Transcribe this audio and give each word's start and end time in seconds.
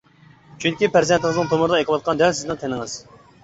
چۈنكى 0.63 0.89
پەرزەنتىڭىزنىڭ 0.95 1.51
تومۇرىدا 1.53 1.83
ئېقىۋاتقان 1.85 2.25
دەل 2.25 2.37
سىزنىڭ 2.41 2.63
قېنىڭىز. 2.67 3.01